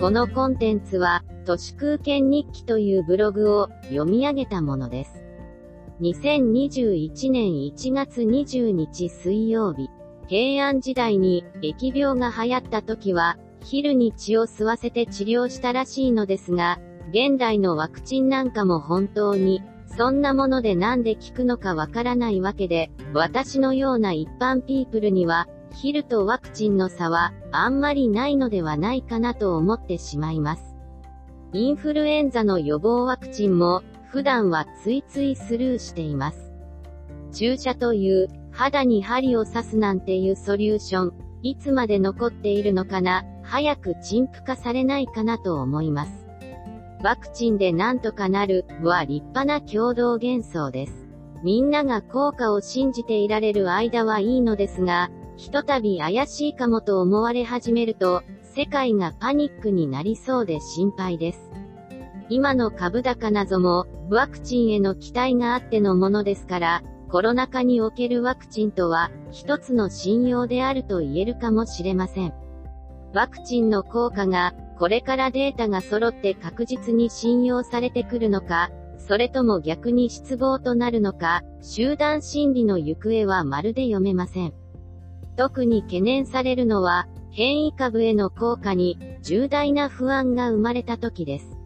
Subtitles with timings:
[0.00, 5.24] このコンテンツは、都市空間日記というブログを読み上げたものです。
[6.00, 9.90] 2021年1月20日水曜日、
[10.28, 16.78] 平安時代に疫病が流行った時は、昼に血を吸わせて治療したらしいのですが、
[17.10, 19.64] 現代のワクチンなんかも本当に、
[19.96, 30.76] そんなものでなんで効くのかわからないわけで、私のような一般ピープルには、昼とワクチンの差は、あんまりないのではないかなと思ってしまいます。
[31.52, 36.52] インフルエンザの予防ワクチンも、普段はついついスルーしています。
[37.32, 46.26] 注射という、肌に針を刺すなんていうソリューション、いつまで残っているのかな、早く陳腐化されないかなと思います。
[47.02, 51.06] ワクチンでなんとかなる、は立派な共同幻想です。
[51.44, 58.24] みんなが効果を信じていられる間はいいのですが、ひとたび怪しいかもと思われ始めると、
[58.56, 61.52] 世界がパニックになりそうで心配です。
[62.28, 72.34] 今の株高なども、ワクチンへの期待があってのものですから、コロナ禍におけるワクチンとは、一つの信用であると言えるかもしれません。
[73.14, 84.52] ワクチンの効果が、これからデータが揃って確実に信用されてくるのか、それとも逆に失望となるのか、集団心理の行方はまるで読めません。
[85.38, 91.56] 特に懸念されるのは、変異株への効果に重大な不安が生まれた時です。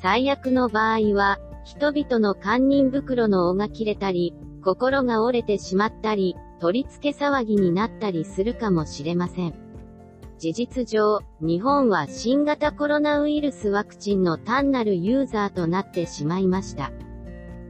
[0.00, 9.54] 最悪の場合は、人々の堪忍袋の尾が切れたり、心が折れてしまったり、取り付け騒ぎになったりするかもしれません。
[10.38, 16.92] 事実上、日本は新型コロナウイルスワクチンの単なるユーザーとなってしまいました。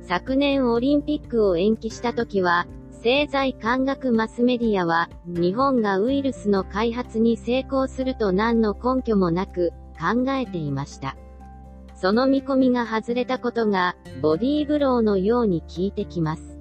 [0.03, 2.69] 昨年オリンピックを延期した時は、
[3.07, 11.17] 経済科学マスメディアは、日本がウイルスの開発に成功すると何の根拠もなく、考えていました。
[11.95, 16.59] その見込みが外れたことが、ボディーブローのように効いてきます。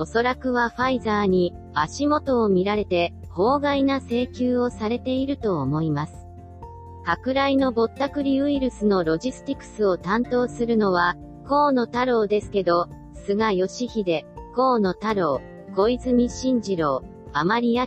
[0.00, 6.26] おそらくはファイザーに、足元を見られて、法外な請求をされていると思います。
[7.04, 11.14] 舶来のぼったくりウイルスのロジスティクスを担当するのは、
[11.46, 12.88] 河野太郎ですけど、
[13.24, 14.24] 菅義偉、
[14.56, 15.40] 河野太郎、
[15.74, 17.86] 小泉進次郎、甘利明、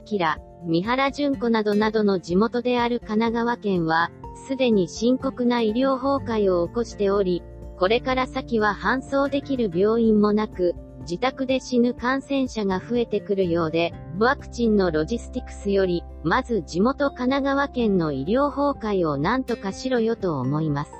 [0.66, 4.10] 三原淳子などなどの地元である神奈川県は、
[4.48, 7.44] すでに深刻な医療崩壊を起こしており、
[7.78, 20.92] これから先は搬送できる病院もなく、自宅で死ぬ感染者が増えてくるようで、ワクチンのロジスティクスより、まず地元神奈川県の医療崩壊を何とかしろよと思います。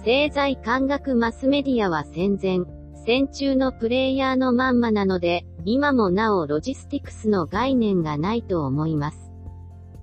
[0.00, 2.60] 政財官学マスメディアは戦前、
[3.06, 9.32] 戦中のプレイヤーのまんまなので、今もなおロジスティクスの概念がないと思います。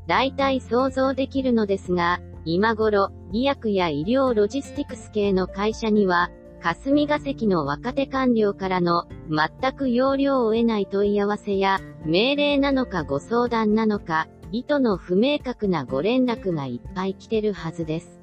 [0.07, 6.31] 大体想像できるのですが、今頃、医薬や医療ロジスティクス系の会社には、
[6.61, 18.19] 霞が関の若手官僚からの、全く要領を得ない問い合わせや、命令なのかご相談なのか、意図の不明確なご連絡がいっぱい来てるはずです。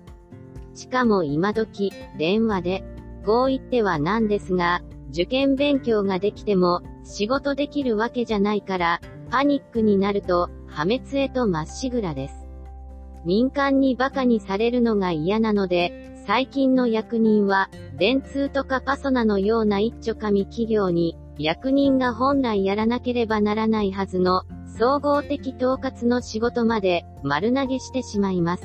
[0.75, 2.85] しかも今時、電話で、
[3.25, 9.01] こう言ってはなんですが、受験勉強ができても、仕事できるわけじゃないから、
[9.31, 12.47] パニックになると、破滅へとまっしぐらです。
[13.25, 24.43] 民間に馬鹿にされるのが嫌なので、最近の役人は、電通とかパソナのような一丁紙企業に、役人が本来やらなければならないはずの、
[24.79, 28.65] 総合的統括の仕事まで、丸投げしてしまいます。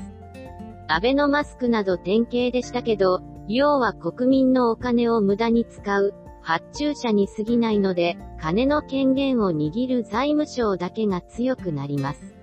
[0.87, 6.13] アベノマスクなど典型でしたけど、要は国民のお金を無駄に使う、
[6.45, 12.35] 発注者に過ぎないので、金の権限を握る財務省だけが強くなります。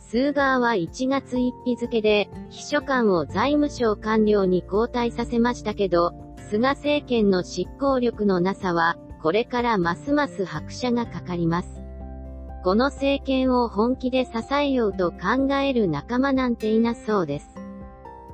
[0.00, 6.12] スーガーは1月1日付で、秘書官を財務省官僚に交代させましたけど、
[6.50, 11.80] 菅政権の執行力のなさは、これからますます拍車がかかります。
[12.62, 17.48] この政権を本気で支えようと考える仲間なんていなそうです。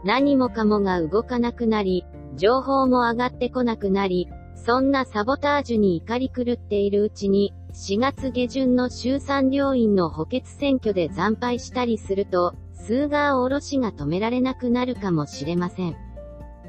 [0.03, 4.29] 何もかもが動かなくなり、情報も上がってこなくなり、
[4.65, 15.97] そんなサボタージュに怒り狂っているうちに、4月下旬の衆参両院の補欠選挙で惨敗したりすると、スーガーおろしが止められなくなるかもしれません。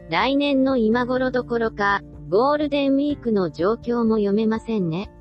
[0.09, 5.12] 来年の今頃どころか、ゴールデンウィークの状況も読めませんね。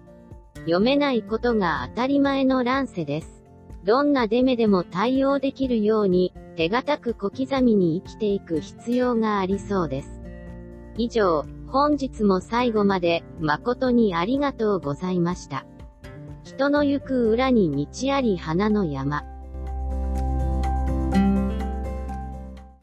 [0.60, 3.42] 読めないことが当たり前の乱世です。
[3.84, 10.20] どんなデメでも対応できるように、手堅く小刻みに生きていく必要がありそうです。
[10.96, 15.66] 以上、本日も最後まで誠にありがとうございました。
[16.42, 19.24] 人の行く裏に道あり花の山。